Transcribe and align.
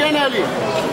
again, 0.00 0.16
Ali. 0.16 0.89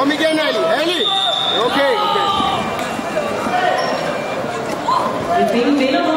Kom 0.00 0.12
igen, 0.12 0.38
Ali. 0.38 0.58
Ali! 0.80 1.00
Okay, 1.66 1.92
okay. 2.04 2.28
Vi 5.38 5.44
fik 5.52 5.66
en 5.66 5.78
vinder 5.78 6.09